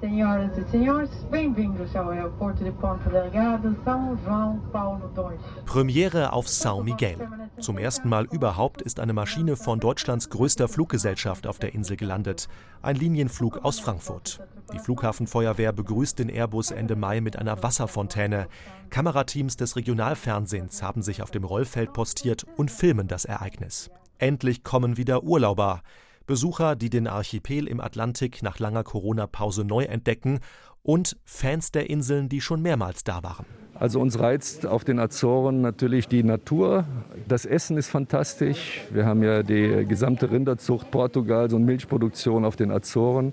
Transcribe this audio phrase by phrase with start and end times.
[0.00, 5.36] Senhoras e senhores, bem-vindos ao aeroporto de Ponta Delgada, São João Paulo II.
[5.66, 7.18] Premiere auf São Miguel.
[7.60, 12.48] Zum ersten Mal überhaupt ist eine Maschine von Deutschlands größter Fluggesellschaft auf der Insel gelandet.
[12.80, 14.40] Ein Linienflug aus Frankfurt.
[14.72, 18.48] Die Flughafenfeuerwehr begrüßt den Airbus Ende Mai mit einer Wasserfontäne.
[18.88, 23.90] Kamerateams des Regionalfernsehens haben sich auf dem Rollfeld postiert und filmen das Ereignis.
[24.16, 25.82] Endlich kommen wieder Urlauber.
[26.30, 30.38] Besucher, die den Archipel im Atlantik nach langer Corona-Pause neu entdecken
[30.84, 33.44] und Fans der Inseln, die schon mehrmals da waren.
[33.74, 36.84] Also uns reizt auf den Azoren natürlich die Natur.
[37.26, 38.82] Das Essen ist fantastisch.
[38.92, 43.32] Wir haben ja die gesamte Rinderzucht Portugals und Milchproduktion auf den Azoren.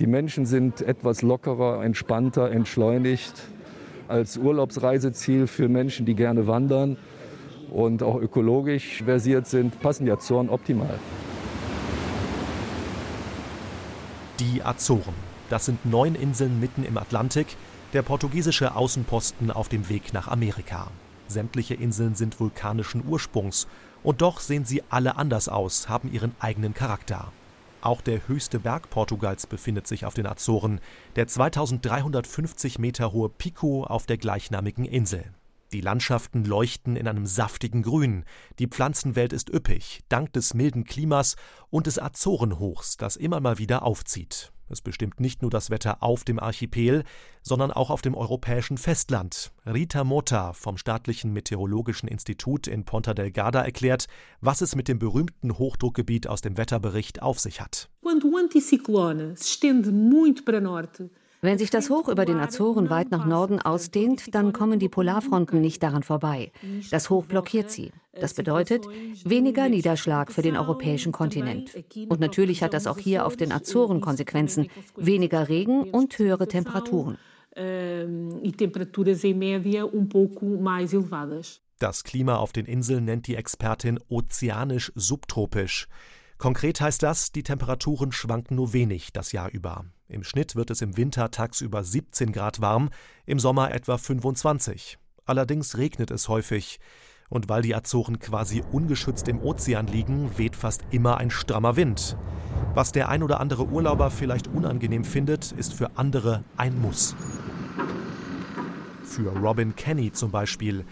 [0.00, 3.34] Die Menschen sind etwas lockerer, entspannter, entschleunigt.
[4.08, 6.96] Als Urlaubsreiseziel für Menschen, die gerne wandern
[7.70, 10.98] und auch ökologisch versiert sind, passen die Azoren optimal.
[14.42, 15.14] Die Azoren.
[15.50, 17.56] Das sind neun Inseln mitten im Atlantik,
[17.92, 20.88] der portugiesische Außenposten auf dem Weg nach Amerika.
[21.28, 23.68] Sämtliche Inseln sind vulkanischen Ursprungs,
[24.02, 27.30] und doch sehen sie alle anders aus, haben ihren eigenen Charakter.
[27.82, 30.80] Auch der höchste Berg Portugals befindet sich auf den Azoren,
[31.14, 35.22] der 2350 Meter hohe Pico auf der gleichnamigen Insel.
[35.72, 38.24] Die Landschaften leuchten in einem saftigen Grün,
[38.58, 41.36] die Pflanzenwelt ist üppig, dank des milden Klimas
[41.70, 44.52] und des Azorenhochs, das immer mal wieder aufzieht.
[44.68, 47.04] Es bestimmt nicht nur das Wetter auf dem Archipel,
[47.42, 49.52] sondern auch auf dem europäischen Festland.
[49.66, 54.06] Rita Mota vom Staatlichen Meteorologischen Institut in Ponta Delgada erklärt,
[54.40, 57.90] was es mit dem berühmten Hochdruckgebiet aus dem Wetterbericht auf sich hat.
[58.02, 61.10] Quando o anticiclone se estende muito para norte,
[61.42, 65.60] wenn sich das Hoch über den Azoren weit nach Norden ausdehnt, dann kommen die Polarfronten
[65.60, 66.52] nicht daran vorbei.
[66.92, 67.90] Das Hoch blockiert sie.
[68.12, 68.86] Das bedeutet
[69.24, 71.72] weniger Niederschlag für den europäischen Kontinent.
[72.08, 74.68] Und natürlich hat das auch hier auf den Azoren Konsequenzen.
[74.96, 77.18] Weniger Regen und höhere Temperaturen.
[81.80, 85.88] Das Klima auf den Inseln nennt die Expertin ozeanisch subtropisch.
[86.42, 89.84] Konkret heißt das, die Temperaturen schwanken nur wenig das Jahr über.
[90.08, 92.90] Im Schnitt wird es im Winter tagsüber 17 Grad warm,
[93.26, 94.98] im Sommer etwa 25.
[95.24, 96.80] Allerdings regnet es häufig.
[97.28, 102.16] Und weil die Azoren quasi ungeschützt im Ozean liegen, weht fast immer ein strammer Wind.
[102.74, 107.14] Was der ein oder andere Urlauber vielleicht unangenehm findet, ist für andere ein Muss.
[109.04, 110.84] Für Robin Kenny zum Beispiel.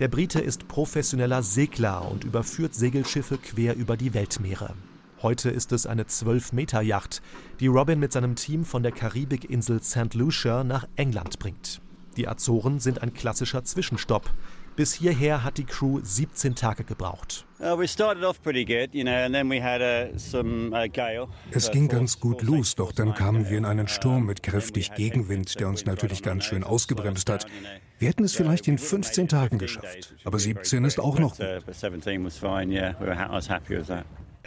[0.00, 4.74] Der Brite ist professioneller Segler und überführt Segelschiffe quer über die Weltmeere.
[5.20, 7.22] Heute ist es eine 12-Meter-Yacht,
[7.58, 10.14] die Robin mit seinem Team von der Karibikinsel St.
[10.14, 11.80] Lucia nach England bringt.
[12.16, 14.32] Die Azoren sind ein klassischer Zwischenstopp.
[14.76, 17.46] Bis hierher hat die Crew 17 Tage gebraucht.
[17.58, 17.82] Uh, uh,
[21.50, 25.58] es ging ganz gut los, doch dann kamen wir in einen Sturm mit kräftig Gegenwind,
[25.58, 27.46] der uns natürlich ganz schön ausgebremst hat.
[27.98, 31.64] Wir hätten es vielleicht in 15 Tagen geschafft, aber 17 ist auch noch gut.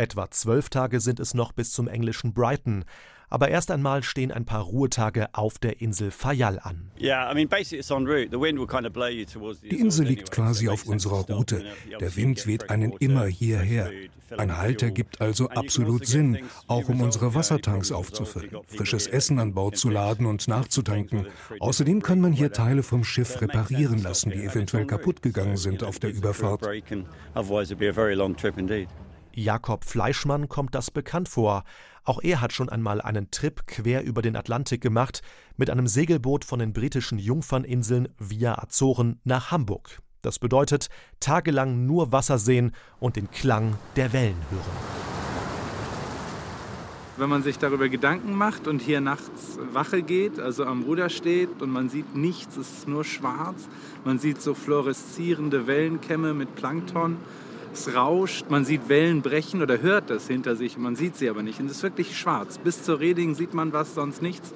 [0.02, 2.86] Etwa zwölf Tage sind es noch bis zum englischen Brighton.
[3.30, 6.90] Aber erst einmal stehen ein paar Ruhetage auf der Insel Fayal an.
[6.98, 7.06] Die
[9.80, 11.64] Insel liegt quasi auf unserer Route.
[12.00, 13.92] Der Wind weht einen immer hierher.
[14.36, 19.78] Ein Halt ergibt also absolut Sinn, auch um unsere Wassertanks aufzufüllen, frisches Essen an Bord
[19.78, 21.28] zu laden und nachzutanken.
[21.60, 26.00] Außerdem kann man hier Teile vom Schiff reparieren lassen, die eventuell kaputt gegangen sind auf
[26.00, 26.68] der Überfahrt.
[29.34, 31.64] Jakob Fleischmann kommt das bekannt vor.
[32.04, 35.22] Auch er hat schon einmal einen Trip quer über den Atlantik gemacht
[35.58, 40.02] mit einem Segelboot von den britischen Jungferninseln via Azoren nach Hamburg.
[40.22, 45.12] Das bedeutet tagelang nur Wasser sehen und den Klang der Wellen hören.
[47.18, 51.62] Wenn man sich darüber Gedanken macht und hier nachts Wache geht, also am Ruder steht
[51.62, 53.68] und man sieht nichts, es ist nur schwarz,
[54.06, 57.18] man sieht so fluoreszierende Wellenkämme mit Plankton
[57.74, 61.44] es rauscht, man sieht Wellen brechen oder hört das hinter sich, man sieht sie aber
[61.44, 61.60] nicht.
[61.60, 62.58] Und es ist wirklich schwarz.
[62.58, 64.54] Bis zur Reding sieht man was, sonst nichts.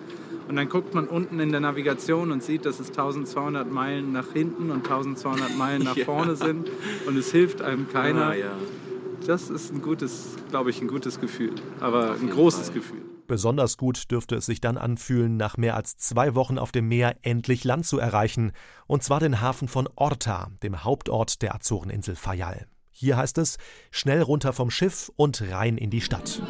[0.48, 4.32] Und dann guckt man unten in der Navigation und sieht, dass es 1200 Meilen nach
[4.34, 6.06] hinten und 1200 Meilen nach ja.
[6.06, 6.70] vorne sind.
[7.08, 8.28] Und es hilft einem keiner.
[8.28, 8.52] Ah, ja.
[9.26, 11.56] Das ist ein gutes, glaube ich, ein gutes Gefühl.
[11.80, 12.76] Aber ein großes Fall.
[12.76, 13.02] Gefühl.
[13.28, 17.16] Besonders gut dürfte es sich dann anfühlen, nach mehr als zwei Wochen auf dem Meer
[17.24, 18.52] endlich Land zu erreichen.
[18.86, 22.68] Und zwar den Hafen von Orta, dem Hauptort der Azoreninsel Fayal.
[22.98, 23.58] Hier heißt es,
[23.92, 26.42] schnell runter vom Schiff und rein in die Stadt.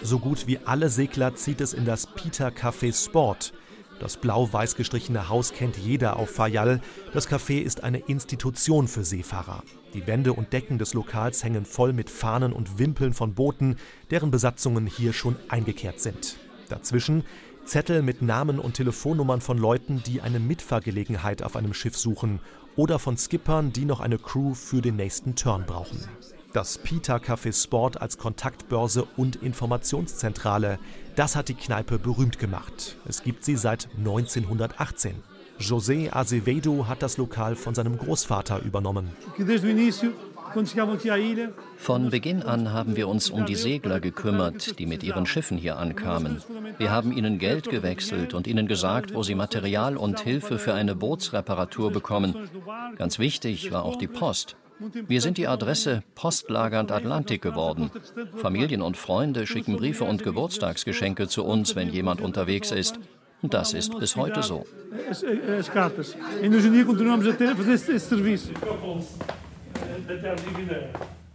[0.00, 3.52] So gut wie alle Segler zieht es in das Peter Café Sport.
[3.98, 6.80] Das blau-weiß gestrichene Haus kennt jeder auf Fayal.
[7.12, 9.64] Das Café ist eine Institution für Seefahrer.
[9.92, 13.74] Die Wände und Decken des Lokals hängen voll mit Fahnen und Wimpeln von Booten,
[14.12, 16.36] deren Besatzungen hier schon eingekehrt sind.
[16.68, 17.24] Dazwischen
[17.64, 22.40] Zettel mit Namen und Telefonnummern von Leuten, die eine Mitfahrgelegenheit auf einem Schiff suchen
[22.78, 25.98] oder von Skippern, die noch eine Crew für den nächsten Turn brauchen.
[26.52, 30.78] Das Pita Café Sport als Kontaktbörse und Informationszentrale,
[31.16, 32.96] das hat die Kneipe berühmt gemacht.
[33.06, 35.16] Es gibt sie seit 1918.
[35.58, 39.10] José Azevedo hat das Lokal von seinem Großvater übernommen.
[41.76, 45.78] Von Beginn an haben wir uns um die Segler gekümmert, die mit ihren Schiffen hier
[45.78, 46.42] ankamen.
[46.78, 50.94] Wir haben ihnen Geld gewechselt und ihnen gesagt, wo sie Material und Hilfe für eine
[50.94, 52.34] Bootsreparatur bekommen.
[52.96, 54.56] Ganz wichtig war auch die Post.
[55.08, 57.90] Wir sind die Adresse Postlagernd Atlantik geworden.
[58.36, 63.00] Familien und Freunde schicken Briefe und Geburtstagsgeschenke zu uns, wenn jemand unterwegs ist.
[63.42, 64.64] Und das ist bis heute so.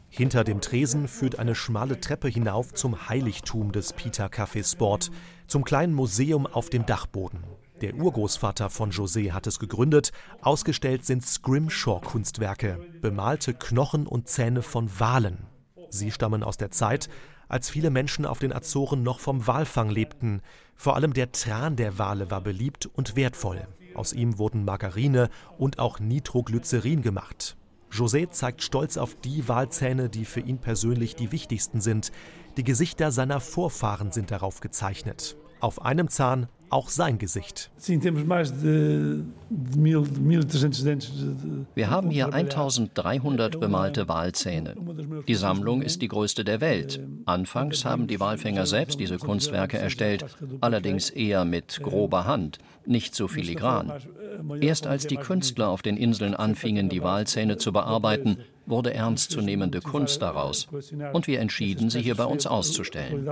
[0.09, 5.09] Hinter dem Tresen führt eine schmale Treppe hinauf zum Heiligtum des Peter Café Sport,
[5.47, 7.43] zum kleinen Museum auf dem Dachboden.
[7.81, 10.11] Der Urgroßvater von José hat es gegründet.
[10.41, 15.47] Ausgestellt sind Scrimshaw-Kunstwerke, bemalte Knochen und Zähne von Walen.
[15.89, 17.09] Sie stammen aus der Zeit,
[17.49, 20.41] als viele Menschen auf den Azoren noch vom Walfang lebten.
[20.75, 23.67] Vor allem der Tran der Wale war beliebt und wertvoll.
[23.95, 27.57] Aus ihm wurden Margarine und auch Nitroglycerin gemacht.
[27.93, 32.11] José zeigt stolz auf die Walzähne, die für ihn persönlich die wichtigsten sind.
[32.57, 35.37] Die Gesichter seiner Vorfahren sind darauf gezeichnet.
[35.59, 37.69] Auf einem Zahn auch sein Gesicht.
[41.75, 44.75] Wir haben hier 1300 bemalte Walzähne.
[45.27, 46.99] Die Sammlung ist die größte der Welt.
[47.25, 50.25] Anfangs haben die Walfänger selbst diese Kunstwerke erstellt,
[50.61, 53.93] allerdings eher mit grober Hand, nicht so filigran.
[54.59, 60.21] Erst als die Künstler auf den Inseln anfingen, die Walzähne zu bearbeiten, wurde ernstzunehmende Kunst
[60.21, 60.67] daraus.
[61.13, 63.29] Und wir entschieden, sie hier bei uns auszustellen.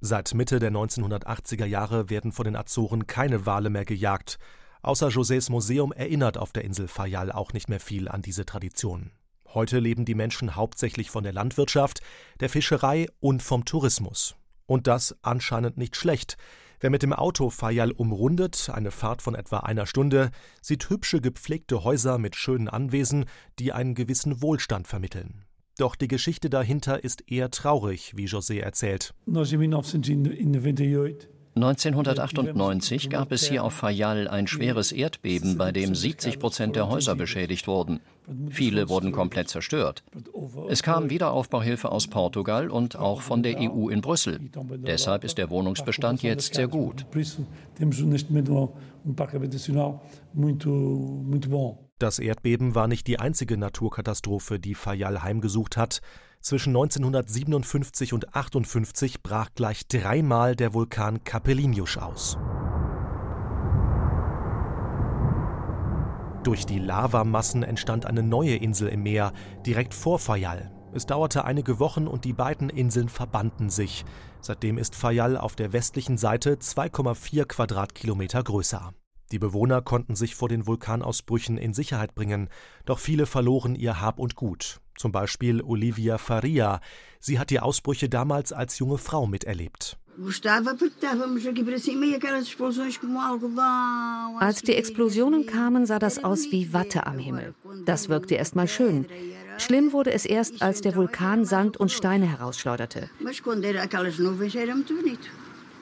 [0.00, 4.38] Seit Mitte der 1980er Jahre werden vor den Azoren keine Wale mehr gejagt.
[4.82, 9.10] Außer Josés Museum erinnert auf der Insel Fayal auch nicht mehr viel an diese Tradition.
[9.54, 12.00] Heute leben die Menschen hauptsächlich von der Landwirtschaft,
[12.40, 14.34] der Fischerei und vom Tourismus.
[14.66, 16.36] Und das anscheinend nicht schlecht.
[16.80, 20.30] Wer mit dem Auto Fayal umrundet, eine Fahrt von etwa einer Stunde,
[20.60, 23.26] sieht hübsche gepflegte Häuser mit schönen Anwesen,
[23.58, 25.43] die einen gewissen Wohlstand vermitteln.
[25.76, 29.12] Doch die Geschichte dahinter ist eher traurig, wie José erzählt.
[31.56, 37.14] 1998 gab es hier auf Fayal ein schweres Erdbeben, bei dem 70 Prozent der Häuser
[37.14, 38.00] beschädigt wurden.
[38.50, 40.02] Viele wurden komplett zerstört.
[40.68, 44.40] Es kam Wiederaufbauhilfe aus Portugal und auch von der EU in Brüssel.
[44.86, 47.06] Deshalb ist der Wohnungsbestand jetzt sehr gut.
[52.00, 56.00] Das Erdbeben war nicht die einzige Naturkatastrophe, die Fayal heimgesucht hat.
[56.40, 62.36] Zwischen 1957 und 58 brach gleich dreimal der Vulkan Capeliños aus.
[66.42, 69.32] Durch die Lavamassen entstand eine neue Insel im Meer,
[69.64, 70.72] direkt vor Fayal.
[70.92, 74.04] Es dauerte einige Wochen und die beiden Inseln verbanden sich.
[74.40, 78.92] Seitdem ist Fayal auf der westlichen Seite 2,4 Quadratkilometer größer.
[79.32, 82.48] Die Bewohner konnten sich vor den Vulkanausbrüchen in Sicherheit bringen,
[82.84, 84.80] doch viele verloren ihr Hab und Gut.
[84.96, 86.80] Zum Beispiel Olivia Faria.
[87.20, 89.98] Sie hat die Ausbrüche damals als junge Frau miterlebt.
[94.38, 97.54] Als die Explosionen kamen, sah das aus wie Watte am Himmel.
[97.84, 99.06] Das wirkte erst mal schön.
[99.58, 103.10] Schlimm wurde es erst, als der Vulkan Sand und Steine herausschleuderte.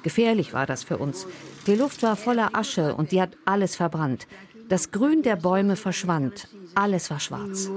[0.02, 1.26] Gefährlich war das für uns.
[1.66, 4.26] Die Luft war voller Asche und die hat alles verbrannt.
[4.68, 6.49] Das Grün der Bäume verschwand.
[6.75, 7.68] Alles war schwarz.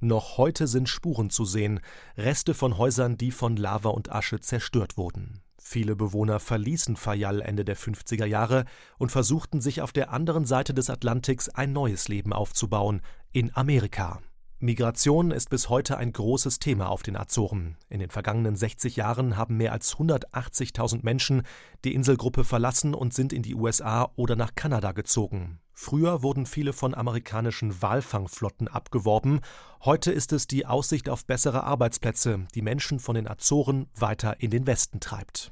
[0.00, 1.80] Noch heute sind Spuren zu sehen,
[2.16, 5.40] Reste von Häusern, die von Lava und Asche zerstört wurden.
[5.68, 8.66] Viele Bewohner verließen Fayal Ende der 50er Jahre
[8.98, 13.02] und versuchten sich auf der anderen Seite des Atlantiks ein neues Leben aufzubauen,
[13.32, 14.20] in Amerika.
[14.58, 17.76] Migration ist bis heute ein großes Thema auf den Azoren.
[17.90, 21.42] In den vergangenen 60 Jahren haben mehr als 180.000 Menschen
[21.84, 25.60] die Inselgruppe verlassen und sind in die USA oder nach Kanada gezogen.
[25.74, 29.40] Früher wurden viele von amerikanischen Walfangflotten abgeworben.
[29.84, 34.50] Heute ist es die Aussicht auf bessere Arbeitsplätze, die Menschen von den Azoren weiter in
[34.50, 35.50] den Westen treibt.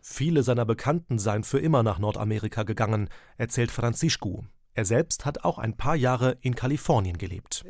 [0.00, 4.44] Viele seiner Bekannten seien für immer nach Nordamerika gegangen, erzählt Francisco.
[4.74, 7.64] Er selbst hat auch ein paar Jahre in Kalifornien gelebt.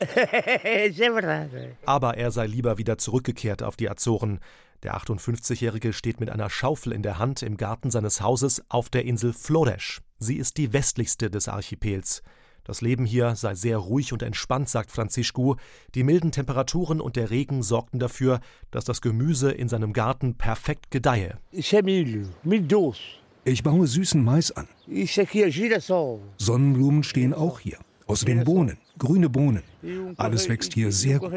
[1.86, 4.40] Aber er sei lieber wieder zurückgekehrt auf die Azoren.
[4.82, 9.04] Der 58-Jährige steht mit einer Schaufel in der Hand im Garten seines Hauses auf der
[9.04, 10.00] Insel Flores.
[10.18, 12.22] Sie ist die westlichste des Archipels.
[12.64, 15.56] Das Leben hier sei sehr ruhig und entspannt, sagt Francisco.
[15.94, 18.40] Die milden Temperaturen und der Regen sorgten dafür,
[18.70, 21.38] dass das Gemüse in seinem Garten perfekt gedeihe.
[23.44, 24.68] Ich baue süßen Mais an.
[26.36, 27.78] Sonnenblumen stehen auch hier.
[28.06, 29.62] Außerdem Bohnen, grüne Bohnen.
[30.16, 31.32] Alles wächst hier sehr gut.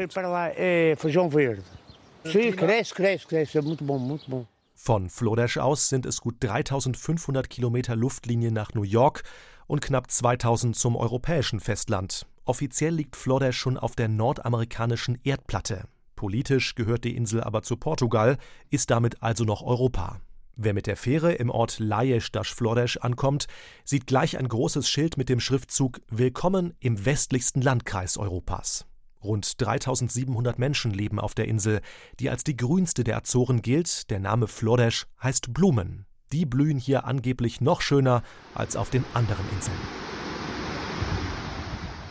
[4.74, 9.22] Von Flodesch aus sind es gut 3500 Kilometer Luftlinie nach New York
[9.66, 12.26] und knapp 2000 zum europäischen Festland.
[12.44, 15.84] Offiziell liegt Flodesch schon auf der nordamerikanischen Erdplatte.
[16.16, 18.38] Politisch gehört die Insel aber zu Portugal,
[18.70, 20.20] ist damit also noch Europa.
[20.56, 23.46] Wer mit der Fähre im Ort Laies das Flores ankommt,
[23.84, 28.86] sieht gleich ein großes Schild mit dem Schriftzug Willkommen im westlichsten Landkreis Europas.
[29.24, 31.80] Rund 3700 Menschen leben auf der Insel,
[32.20, 34.10] die als die grünste der Azoren gilt.
[34.10, 36.06] Der Name Flores heißt Blumen.
[36.32, 38.22] Die blühen hier angeblich noch schöner
[38.54, 39.78] als auf den anderen Inseln.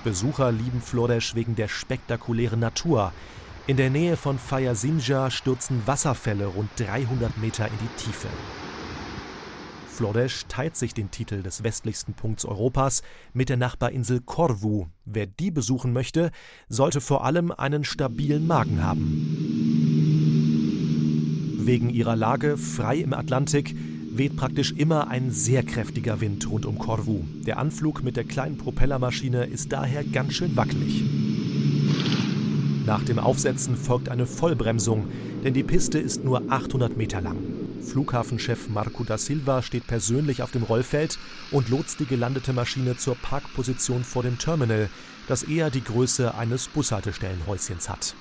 [0.04, 3.14] Besucher lieben Flores wegen der spektakulären Natur.
[3.68, 8.28] In der Nähe von Fayasinja stürzen Wasserfälle rund 300 Meter in die Tiefe.
[9.88, 14.88] Floresch teilt sich den Titel des westlichsten Punkts Europas mit der Nachbarinsel Corvu.
[15.06, 16.32] Wer die besuchen möchte,
[16.68, 19.30] sollte vor allem einen stabilen Magen haben.
[21.60, 23.76] Wegen ihrer Lage frei im Atlantik
[24.18, 27.24] weht praktisch immer ein sehr kräftiger Wind rund um Corvu.
[27.46, 31.04] Der Anflug mit der kleinen Propellermaschine ist daher ganz schön wackelig.
[32.86, 35.08] Nach dem Aufsetzen folgt eine Vollbremsung,
[35.44, 37.38] denn die Piste ist nur 800 Meter lang.
[37.82, 41.18] Flughafenchef Marco da Silva steht persönlich auf dem Rollfeld
[41.52, 44.90] und lotst die gelandete Maschine zur Parkposition vor dem Terminal,
[45.28, 48.16] das eher die Größe eines Bushaltestellenhäuschens hat.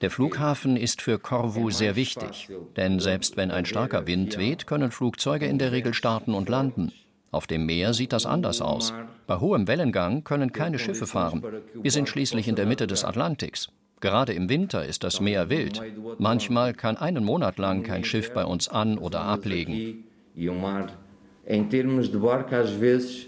[0.00, 4.92] Der Flughafen ist für Corvu sehr wichtig, denn selbst wenn ein starker Wind weht, können
[4.92, 6.92] Flugzeuge in der Regel starten und landen.
[7.32, 8.94] Auf dem Meer sieht das anders aus.
[9.26, 11.42] Bei hohem Wellengang können keine Schiffe fahren.
[11.74, 13.68] Wir sind schließlich in der Mitte des Atlantiks.
[14.00, 15.82] Gerade im Winter ist das Meer wild.
[16.18, 20.04] Manchmal kann einen Monat lang kein Schiff bei uns an- oder ablegen.
[21.50, 23.26] Em termos de barco, às vezes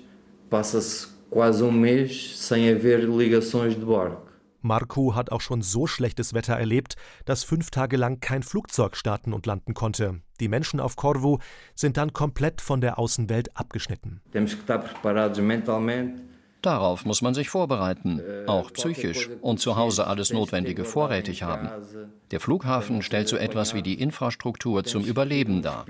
[0.51, 4.30] passa-se quase um mês sem haver ligações de barco.
[4.63, 9.33] Marco hat auch schon so schlechtes Wetter erlebt, dass fünf Tage lang kein Flugzeug starten
[9.33, 10.21] und landen konnte.
[10.41, 11.39] Die Menschen auf Corvu
[11.75, 14.21] sind dann komplett von der Außenwelt abgeschnitten.
[16.63, 21.71] Darauf muss man sich vorbereiten, auch psychisch und zu Hause alles Notwendige vorrätig haben.
[22.31, 25.87] Der Flughafen stellt so etwas wie die Infrastruktur zum Überleben dar.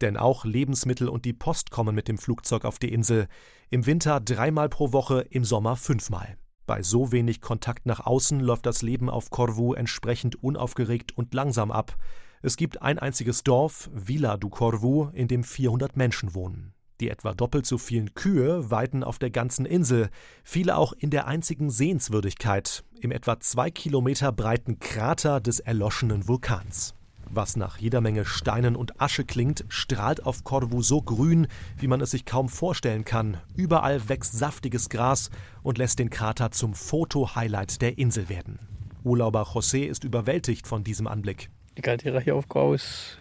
[0.00, 3.28] Denn auch Lebensmittel und die Post kommen mit dem Flugzeug auf die Insel.
[3.70, 6.36] Im Winter dreimal pro Woche, im Sommer fünfmal.
[6.66, 11.70] Bei so wenig Kontakt nach außen läuft das Leben auf Corvu entsprechend unaufgeregt und langsam
[11.70, 11.96] ab.
[12.42, 16.74] Es gibt ein einziges Dorf, Villa du Corvu, in dem 400 Menschen wohnen.
[17.00, 20.08] Die etwa doppelt so vielen Kühe weiden auf der ganzen Insel,
[20.44, 26.94] viele auch in der einzigen Sehenswürdigkeit, im etwa zwei Kilometer breiten Krater des erloschenen Vulkans.
[27.36, 32.00] Was nach jeder Menge Steinen und Asche klingt, strahlt auf Corvu so grün, wie man
[32.00, 33.36] es sich kaum vorstellen kann.
[33.54, 35.30] Überall wächst saftiges Gras
[35.62, 38.58] und lässt den Krater zum Foto-Highlight der Insel werden.
[39.04, 41.50] Urlauber José ist überwältigt von diesem Anblick.
[41.76, 43.18] Die Caldera hier auf Grau ist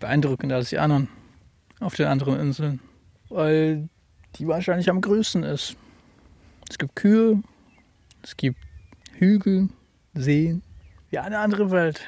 [0.00, 1.08] beeindruckender als die anderen
[1.78, 2.80] auf den anderen Inseln
[3.30, 3.88] weil
[4.36, 5.76] die wahrscheinlich am größten ist.
[6.68, 7.42] Es gibt Kühe,
[8.22, 8.58] es gibt
[9.12, 9.68] Hügel,
[10.14, 10.62] Seen,
[11.08, 12.02] wie eine andere Welt.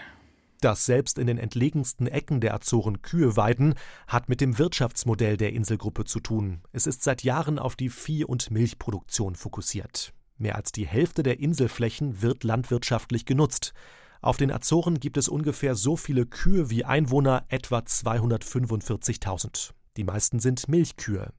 [0.62, 3.74] Dass selbst in den entlegensten Ecken der Azoren Kühe weiden,
[4.06, 6.60] hat mit dem Wirtschaftsmodell der Inselgruppe zu tun.
[6.70, 10.14] Es ist seit Jahren auf die Vieh- und Milchproduktion fokussiert.
[10.38, 13.74] Mehr als die Hälfte der Inselflächen wird landwirtschaftlich genutzt.
[14.20, 19.72] Auf den Azoren gibt es ungefähr so viele Kühe wie Einwohner, etwa 245.000.
[19.96, 21.32] Die meisten sind Milchkühe.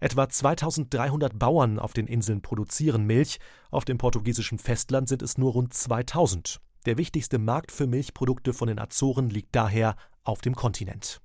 [0.00, 3.38] Etwa 2300 Bauern auf den Inseln produzieren Milch,
[3.70, 6.60] auf dem portugiesischen Festland sind es nur rund 2000.
[6.86, 11.20] Der wichtigste Markt für Milchprodukte von den Azoren liegt daher auf dem Kontinent.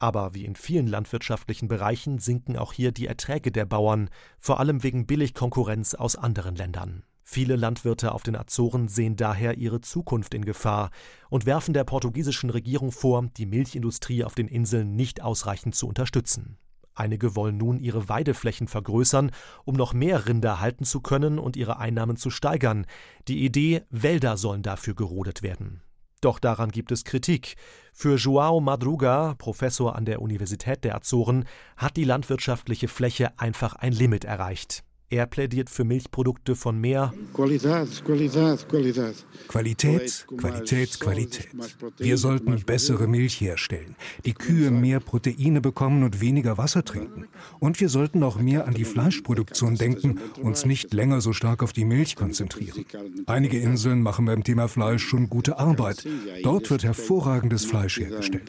[0.00, 4.82] Aber wie in vielen landwirtschaftlichen Bereichen sinken auch hier die Erträge der Bauern, vor allem
[4.82, 7.04] wegen Billigkonkurrenz aus anderen Ländern.
[7.22, 10.90] Viele Landwirte auf den Azoren sehen daher ihre Zukunft in Gefahr
[11.28, 16.58] und werfen der portugiesischen Regierung vor, die Milchindustrie auf den Inseln nicht ausreichend zu unterstützen.
[16.98, 19.30] Einige wollen nun ihre Weideflächen vergrößern,
[19.64, 22.86] um noch mehr Rinder halten zu können und ihre Einnahmen zu steigern.
[23.28, 25.80] Die Idee, Wälder sollen dafür gerodet werden.
[26.20, 27.54] Doch daran gibt es Kritik.
[27.92, 31.44] Für Joao Madruga, Professor an der Universität der Azoren,
[31.76, 34.82] hat die landwirtschaftliche Fläche einfach ein Limit erreicht.
[35.10, 39.24] Er plädiert für Milchprodukte von mehr Qualität, Qualität, Qualität.
[39.48, 41.48] Qualität, Qualität, Qualität.
[41.96, 43.96] Wir sollten bessere Milch herstellen,
[44.26, 47.26] die Kühe mehr Proteine bekommen und weniger Wasser trinken.
[47.58, 51.72] Und wir sollten auch mehr an die Fleischproduktion denken, uns nicht länger so stark auf
[51.72, 52.84] die Milch konzentrieren.
[53.24, 56.04] Einige Inseln machen beim Thema Fleisch schon gute Arbeit.
[56.42, 58.42] Dort wird hervorragendes Fleisch hergestellt.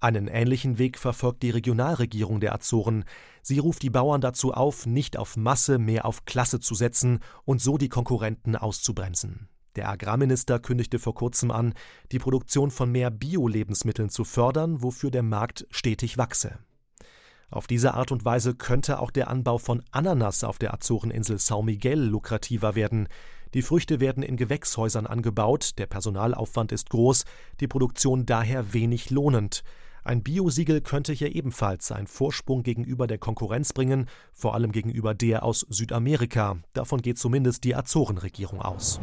[0.00, 3.04] Einen ähnlichen Weg verfolgt die Regionalregierung der Azoren.
[3.42, 7.60] Sie ruft die Bauern dazu auf, nicht auf Masse, mehr auf Klasse zu setzen und
[7.60, 9.48] so die Konkurrenten auszubremsen.
[9.74, 11.74] Der Agrarminister kündigte vor kurzem an,
[12.12, 16.58] die Produktion von mehr Bio-Lebensmitteln zu fördern, wofür der Markt stetig wachse.
[17.50, 21.64] Auf diese Art und Weise könnte auch der Anbau von Ananas auf der Azoreninsel São
[21.64, 23.08] Miguel lukrativer werden.
[23.54, 27.24] Die Früchte werden in Gewächshäusern angebaut, der Personalaufwand ist groß,
[27.60, 29.64] die Produktion daher wenig lohnend.
[30.08, 35.42] Ein Biosiegel könnte hier ebenfalls einen Vorsprung gegenüber der Konkurrenz bringen, vor allem gegenüber der
[35.42, 36.56] aus Südamerika.
[36.72, 39.02] Davon geht zumindest die Azorenregierung aus.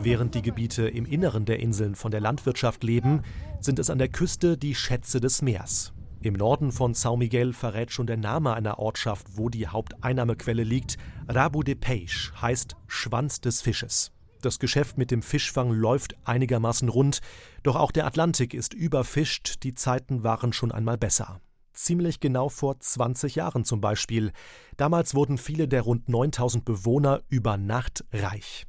[0.00, 3.22] Während die Gebiete im Inneren der Inseln von der Landwirtschaft leben,
[3.60, 5.92] sind es an der Küste die Schätze des Meers.
[6.20, 10.96] Im Norden von São Miguel verrät schon der Name einer Ortschaft, wo die Haupteinnahmequelle liegt.
[11.28, 14.10] Rabo de Peixe heißt Schwanz des Fisches.
[14.40, 17.20] Das Geschäft mit dem Fischfang läuft einigermaßen rund,
[17.62, 21.40] doch auch der Atlantik ist überfischt, die Zeiten waren schon einmal besser.
[21.72, 24.32] Ziemlich genau vor 20 Jahren zum Beispiel.
[24.76, 28.66] Damals wurden viele der rund 9000 Bewohner über Nacht reich.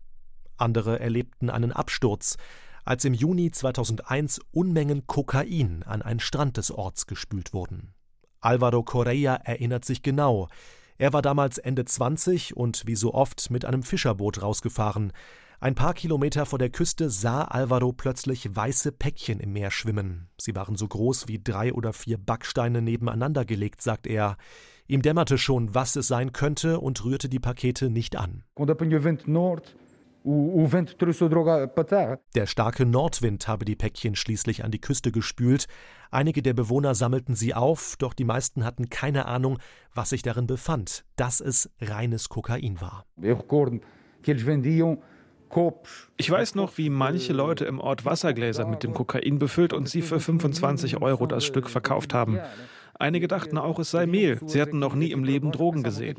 [0.58, 2.38] Andere erlebten einen Absturz,
[2.86, 7.94] als im Juni 2001 Unmengen Kokain an einen Strand des Orts gespült wurden.
[8.42, 10.48] Alvaro Correa erinnert sich genau.
[10.98, 15.14] Er war damals Ende 20 und wie so oft mit einem Fischerboot rausgefahren.
[15.62, 20.30] Ein paar Kilometer vor der Küste sah Alvaro plötzlich weiße Päckchen im Meer schwimmen.
[20.40, 24.38] Sie waren so groß wie drei oder vier Backsteine nebeneinander gelegt, sagt er.
[24.88, 28.44] Ihm dämmerte schon, was es sein könnte und rührte die Pakete nicht an.
[32.36, 35.68] Der starke Nordwind habe die Päckchen schließlich an die Küste gespült.
[36.10, 39.60] Einige der Bewohner sammelten sie auf, doch die meisten hatten keine Ahnung,
[39.94, 43.06] was sich darin befand, dass es reines Kokain war.
[44.22, 45.10] Ich
[46.30, 50.20] weiß noch, wie manche Leute im Ort Wassergläser mit dem Kokain befüllt und sie für
[50.20, 52.40] 25 Euro das Stück verkauft haben.
[52.98, 54.40] Einige dachten auch, es sei Mehl.
[54.46, 56.16] Sie hatten noch nie im Leben Drogen gesehen.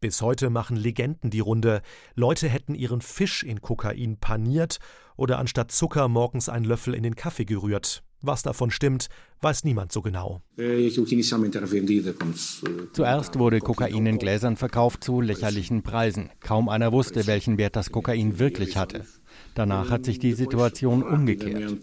[0.00, 1.82] Bis heute machen Legenden die Runde.
[2.14, 4.78] Leute hätten ihren Fisch in Kokain paniert
[5.16, 8.02] oder anstatt Zucker morgens einen Löffel in den Kaffee gerührt.
[8.22, 9.08] Was davon stimmt,
[9.40, 10.42] weiß niemand so genau.
[12.92, 16.30] Zuerst wurde Kokain in Gläsern verkauft zu lächerlichen Preisen.
[16.40, 19.06] Kaum einer wusste, welchen Wert das Kokain wirklich hatte.
[19.54, 21.78] Danach hat sich die Situation umgekehrt.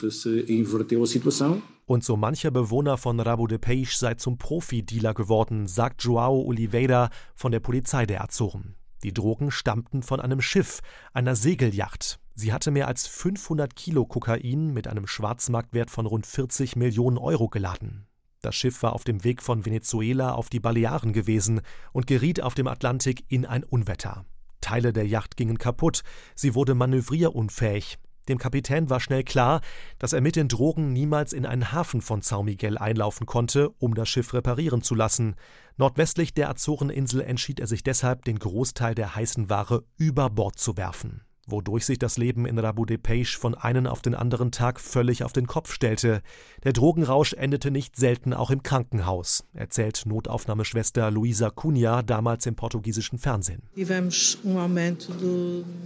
[1.86, 7.10] Und so mancher Bewohner von Rabo de Peixe sei zum Profi-Dealer geworden, sagt Joao Oliveira
[7.34, 8.76] von der Polizei der Azoren.
[9.04, 10.82] Die Drogen stammten von einem Schiff,
[11.13, 12.19] einer Segelyacht.
[12.39, 17.50] Sie hatte mehr als 500 Kilo Kokain mit einem Schwarzmarktwert von rund 40 Millionen Euro
[17.50, 18.06] geladen.
[18.43, 21.62] Das Schiff war auf dem Weg von Venezuela auf die Balearen gewesen
[21.93, 24.23] und geriet auf dem Atlantik in ein Unwetter.
[24.62, 26.04] Teile der Yacht gingen kaputt,
[26.36, 27.97] sie wurde manövrierunfähig.
[28.30, 29.62] Dem Kapitän war schnell klar,
[29.97, 33.95] dass er mit den Drogen niemals in einen Hafen von São Miguel einlaufen konnte, um
[33.95, 35.34] das Schiff reparieren zu lassen.
[35.78, 40.78] Nordwestlich der Azoreninsel entschied er sich deshalb, den Großteil der heißen Ware über Bord zu
[40.78, 44.80] werfen wodurch sich das Leben in Rabu de Peixe von einem auf den anderen Tag
[44.80, 46.22] völlig auf den Kopf stellte.
[46.64, 53.18] Der Drogenrausch endete nicht selten auch im Krankenhaus, erzählt Notaufnahmeschwester Luisa Cunha damals im portugiesischen
[53.18, 53.64] Fernsehen.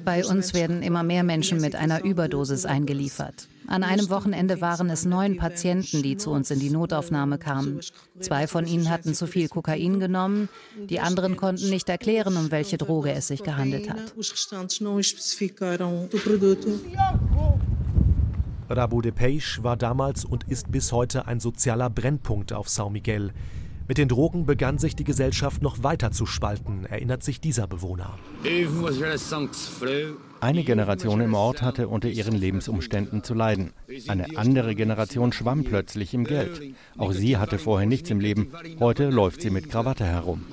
[0.05, 3.47] Bei uns werden immer mehr Menschen mit einer Überdosis eingeliefert.
[3.71, 7.79] An einem Wochenende waren es neun Patienten, die zu uns in die Notaufnahme kamen.
[8.19, 10.49] Zwei von ihnen hatten zu viel Kokain genommen,
[10.89, 14.13] die anderen konnten nicht erklären, um welche Droge es sich gehandelt hat.
[18.69, 23.31] Rabo de Peixe war damals und ist bis heute ein sozialer Brennpunkt auf São Miguel.
[23.87, 28.17] Mit den Drogen begann sich die Gesellschaft noch weiter zu spalten, erinnert sich dieser Bewohner.
[30.39, 33.73] Eine Generation im Ort hatte unter ihren Lebensumständen zu leiden.
[34.07, 36.73] Eine andere Generation schwamm plötzlich im Geld.
[36.97, 38.51] Auch sie hatte vorher nichts im Leben.
[38.79, 40.45] Heute läuft sie mit Krawatte herum.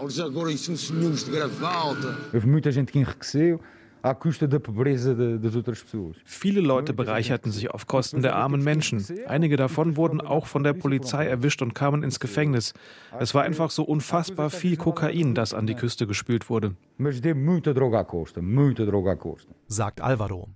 [6.24, 9.04] Viele Leute bereicherten sich auf Kosten der armen Menschen.
[9.26, 12.74] Einige davon wurden auch von der Polizei erwischt und kamen ins Gefängnis.
[13.18, 16.76] Es war einfach so unfassbar viel Kokain, das an die Küste gespült wurde.
[19.66, 20.48] Sagt Alvaro.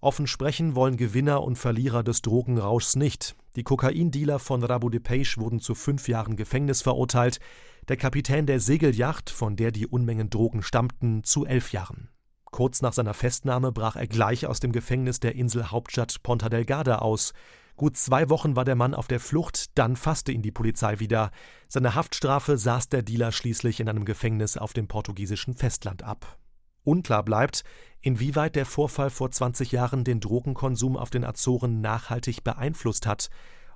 [0.00, 3.34] Offen sprechen wollen Gewinner und Verlierer des Drogenrauschs nicht.
[3.56, 7.40] Die Kokaindealer von Rabo de Peixe wurden zu fünf Jahren Gefängnis verurteilt,
[7.88, 12.10] der Kapitän der Segelyacht, von der die Unmengen Drogen stammten, zu elf Jahren.
[12.58, 17.32] Kurz nach seiner Festnahme brach er gleich aus dem Gefängnis der Inselhauptstadt Ponta Delgada aus.
[17.76, 21.30] Gut zwei Wochen war der Mann auf der Flucht, dann fasste ihn die Polizei wieder.
[21.68, 26.36] Seine Haftstrafe saß der Dealer schließlich in einem Gefängnis auf dem portugiesischen Festland ab.
[26.82, 27.62] Unklar bleibt,
[28.00, 33.28] inwieweit der Vorfall vor 20 Jahren den Drogenkonsum auf den Azoren nachhaltig beeinflusst hat.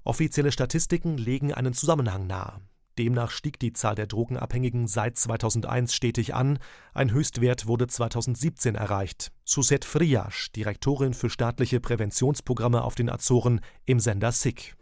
[0.03, 2.61] Offizielle Statistiken legen einen Zusammenhang nahe.
[2.98, 6.59] Demnach stieg die Zahl der Drogenabhängigen seit 2001 stetig an.
[6.94, 9.33] Ein Höchstwert wurde 2017 erreicht.
[9.44, 14.76] Suzette Frias, Direktorin für staatliche Präventionsprogramme auf den Azoren im Sender SICK.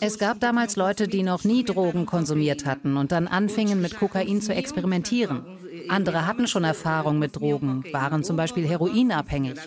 [0.00, 4.42] Es gab damals Leute, die noch nie Drogen konsumiert hatten und dann anfingen mit Kokain
[4.42, 5.44] zu experimentieren.
[5.88, 9.58] Andere hatten schon Erfahrung mit Drogen, waren zum Beispiel heroinabhängig.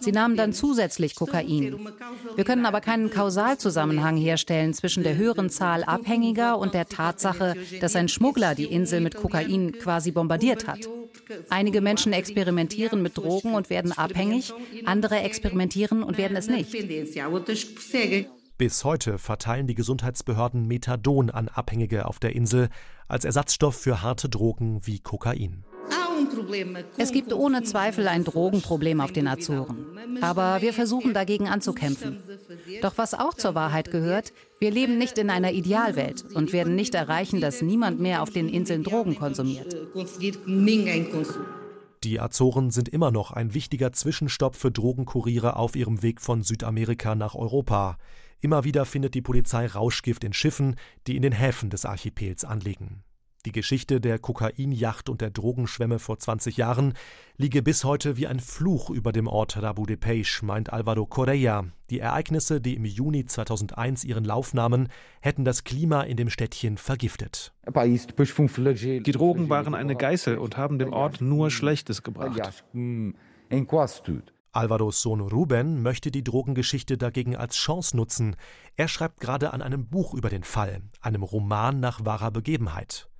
[0.00, 1.78] Sie nahmen dann zusätzlich Kokain.
[2.36, 7.96] Wir können aber keinen Kausalzusammenhang herstellen zwischen der höheren Zahl Abhängiger und der Tatsache, dass
[7.96, 10.80] ein Schmuggler die Insel mit Kokain quasi bombardiert hat.
[11.48, 14.52] Einige Menschen experimentieren mit Drogen und werden abhängig,
[14.84, 16.74] andere experimentieren und werden es nicht.
[18.56, 22.68] Bis heute verteilen die Gesundheitsbehörden Methadon an Abhängige auf der Insel
[23.08, 25.64] als Ersatzstoff für harte Drogen wie Kokain.
[26.96, 29.86] Es gibt ohne Zweifel ein Drogenproblem auf den Azoren.
[30.20, 32.18] Aber wir versuchen dagegen anzukämpfen.
[32.80, 36.94] Doch was auch zur Wahrheit gehört, wir leben nicht in einer Idealwelt und werden nicht
[36.94, 39.76] erreichen, dass niemand mehr auf den Inseln Drogen konsumiert.
[42.04, 47.14] Die Azoren sind immer noch ein wichtiger Zwischenstopp für Drogenkuriere auf ihrem Weg von Südamerika
[47.14, 47.96] nach Europa.
[48.42, 53.04] Immer wieder findet die Polizei Rauschgift in Schiffen, die in den Häfen des Archipels anlegen.
[53.46, 56.94] Die Geschichte der Kokainjacht und der Drogenschwämme vor 20 Jahren
[57.36, 61.66] liege bis heute wie ein Fluch über dem Ort Rabu de Peixe, meint Alvaro Correa.
[61.90, 64.88] Die Ereignisse, die im Juni 2001 ihren Lauf nahmen,
[65.20, 67.52] hätten das Klima in dem Städtchen vergiftet.
[67.66, 72.64] Die Drogen waren eine Geißel und haben dem Ort nur Schlechtes gebracht.
[74.52, 78.36] Alvaros Sohn Ruben möchte die Drogengeschichte dagegen als Chance nutzen.
[78.76, 83.10] Er schreibt gerade an einem Buch über den Fall, einem Roman nach wahrer Begebenheit.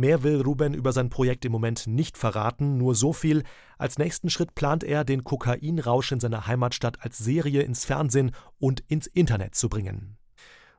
[0.00, 3.42] Mehr will Ruben über sein Projekt im Moment nicht verraten, nur so viel.
[3.76, 8.80] Als nächsten Schritt plant er, den Kokainrausch in seiner Heimatstadt als Serie ins Fernsehen und
[8.88, 10.16] ins Internet zu bringen.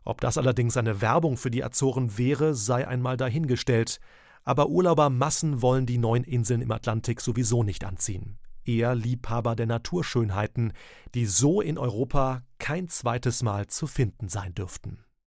[0.04, 4.00] Ob das allerdings eine Werbung für die Azoren wäre, sei einmal dahingestellt.
[4.44, 10.74] Aber Urlaubermassen wollen die neuen Inseln im Atlantik sowieso nicht anziehen eher Liebhaber der Naturschönheiten,
[11.16, 15.04] die so in Europa kein zweites Mal zu finden sein dürften.